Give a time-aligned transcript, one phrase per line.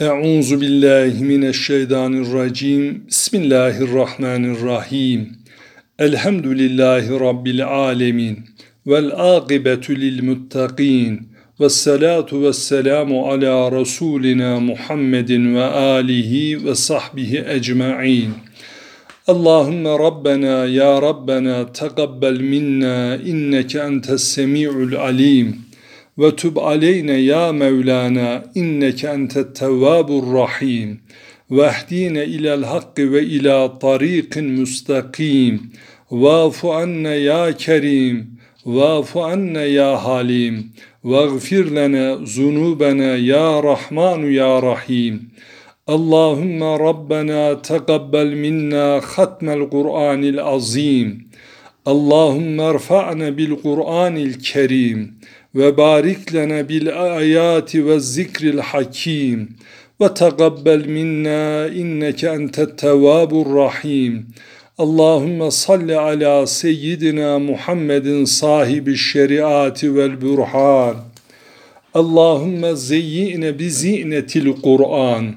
[0.00, 3.06] Euzu billahi mineşşeytanirracim.
[3.06, 5.28] Bismillahirrahmanirrahim.
[5.98, 8.38] Elhamdülillahi rabbil alamin.
[8.86, 11.28] Vel akibetu lil muttaqin.
[11.60, 18.30] Ves salatu ves selamu ala rasulina Muhammedin ve alihi ve sahbihi ecmaîn.
[19.26, 25.65] Allahümme Rabbena ya Rabbena tekabbel minna inneke entes semi'ul alim
[26.18, 31.00] ve tub aleyne ya Mevlana inneke entet tevvabur rahim.
[31.50, 35.72] Ve ehdine ilel hakkı ve ila tariqin müstakim
[36.10, 38.36] vafu anne ya kerim.
[38.66, 40.72] Vafu anne ya halim.
[41.04, 45.30] Vaghfir lana zunubena ya rahmanu ya rahim.
[45.88, 51.28] Rabbena tekabbel minna hatmel Kur'anil azim.
[51.86, 55.18] Allahümme erfa'na bil Kur'anil kerim
[55.56, 56.32] ve barik
[56.68, 59.48] bil ayati ve zikril hakim
[60.00, 64.26] ve tegabbel minna inneke entet tevvabur rahim.
[64.78, 70.96] Allahümme salli ala seyyidina Muhammedin sahibi şeriatı vel burhan.
[71.94, 75.34] Allahümme zeyyine bi zinetil Kur'an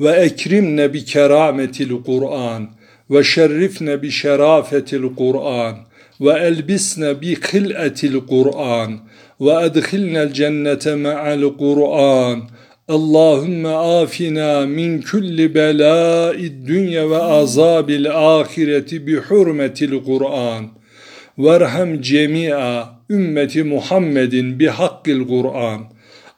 [0.00, 2.70] ve ekrimne bi kerametil Kur'an
[3.10, 5.76] ve şerrifne bi şerafetil Kur'an
[6.20, 9.00] ve elbisne bi khil'etil Kur'an
[9.40, 12.42] ve edkhilnel cennete me'al Kur'an
[12.88, 20.64] Allahümme afina min kulli belâid dünya ve azabil ahireti bi hurmetil Kur'an
[21.38, 25.80] verhem cemi'a ümmeti Muhammedin bi hakkil Kur'an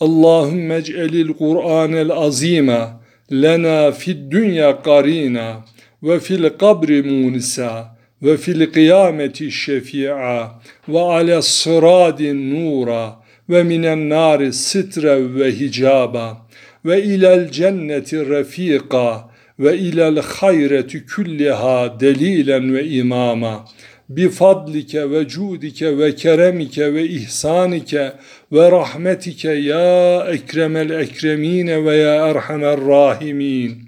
[0.00, 2.88] Allahümme ec'elil Kur'anel azime
[3.32, 5.64] lena fid dünya qarina
[6.02, 13.16] ve fil kabri munisa ve fil kıyameti şefi'a ve ala sıradin nura
[13.50, 16.46] ve minen nari sitre ve hicaba
[16.84, 23.64] ve ilel cenneti refika ve ilel hayreti külliha delilen ve imama
[24.08, 28.12] bifadlike ve cudike ve keremike ve ihsanike
[28.52, 33.82] ve rahmetike ya ekremel ekremine ve ya erhamer rahimin.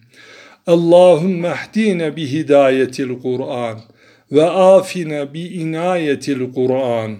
[0.66, 3.78] Allahümme ehdine bi hidayetil Kur'an
[4.32, 7.16] ve afine bi inayetil Kur'an.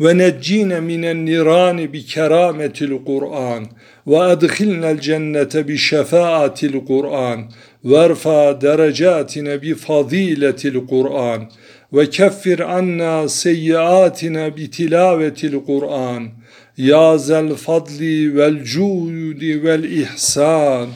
[0.00, 3.66] Ve neccine minen nirani bi kerametil Kur'an.
[4.06, 7.40] Ve edkhilnel cennete bi şefaatil Kur'an.
[7.84, 11.50] Ve erfa derecatine bi faziletil Kur'an.
[11.92, 16.28] Ve keffir anna seyyiatina bi tilavetil Kur'an.
[16.76, 20.88] Ya zel fadli vel cudi vel ihsan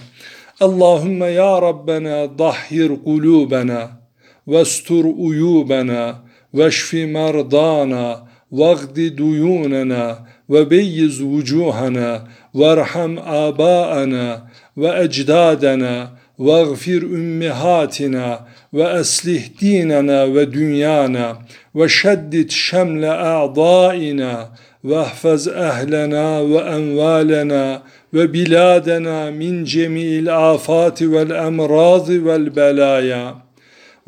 [0.60, 4.03] Allahümme ya Rabbena dahhir kulubena
[4.47, 14.45] واستر عيوبنا واشف مرضانا واغد ديوننا وبيز وجوهنا وارحم آباءنا
[14.77, 21.39] وأجدادنا واغفر أمهاتنا وأصلح ديننا ودنيانا
[21.75, 24.51] وشدد شمل أعضائنا
[24.83, 27.83] واحفظ أهلنا وأموالنا
[28.13, 33.35] وبلادنا من جميع الآفات والأمراض والبلايا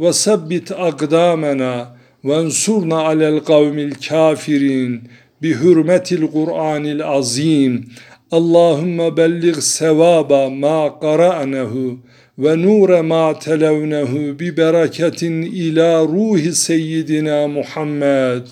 [0.00, 5.02] ve sabbit akdamena ve ensurna alel kavmil kafirin
[5.42, 7.84] bi hürmetil Kur'anil azim
[8.30, 11.98] Allahümme bellig sevaba ma qara'nehu
[12.38, 18.42] ve nure ma televnehu bi bereketin ila ruhi seyyidina Muhammed.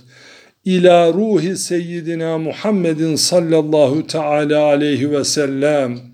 [0.65, 6.14] İla ruhi seyyidina Muhammedin sallallahu teala aleyhi ve sellem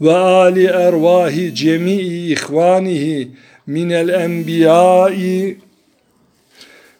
[0.00, 3.28] ve ali ervahi cemii ihvanihi
[3.66, 5.56] minel enbiyai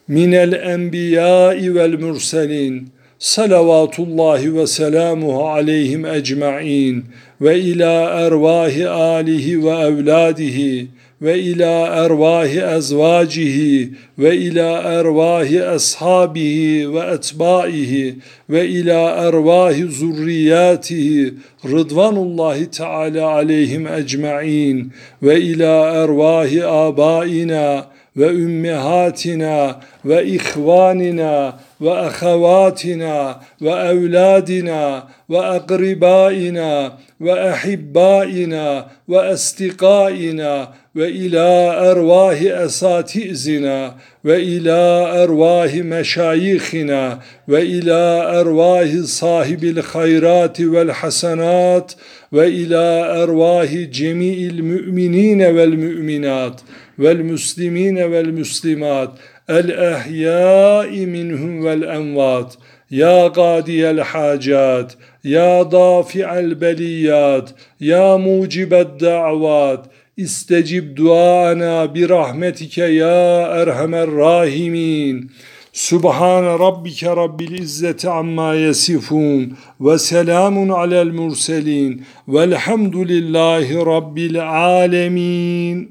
[0.07, 2.89] minel enbiyai vel murselin
[3.19, 7.05] salavatullahi ve selamuhu aleyhim ecma'in
[7.41, 10.87] ve ila ervahi alihi ve evladihi
[11.21, 18.15] ve ila ervahi ezvacihi ve ila ervahi ashabihi ve etbaihi
[18.49, 21.33] ve ila ervahi zurriyatihi
[21.65, 24.91] rıdvanullahi teala aleyhim ecmain
[25.23, 27.85] ve ila ervahi abaina
[28.17, 36.91] ve ümmihatina ve ihvanina ve ahavatina ve evladina ve akribaina
[37.21, 43.91] ve ehibbaina ve estiqaina ve ila ervahi esatizina
[44.25, 50.73] ve ila ervahi meşayihina ve ila ervahi sahibil hayrati
[59.49, 62.55] الأحياء منهم والأموات
[62.91, 64.93] يا قاضي الحاجات
[65.25, 67.49] يا ضافع البليات
[67.81, 69.85] يا موجب الدعوات
[70.19, 75.29] استجب دعانا برحمتك يا أرحم الراحمين.
[75.73, 85.89] سبحان ربك رب العزة عما يصفون وسلام على المرسلين والحمد لله رب العالمين.